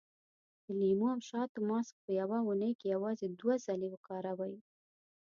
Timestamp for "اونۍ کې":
2.45-2.85